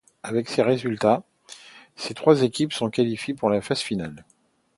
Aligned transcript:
Avec 0.23 0.49
ces 0.49 0.63
résultats, 0.63 1.21
ces 1.95 2.15
trois 2.15 2.41
équipes 2.41 2.73
se 2.73 2.85
qualifient 2.85 3.35
pour 3.35 3.51
la 3.51 3.61
phase 3.61 3.81
finale. 3.81 4.25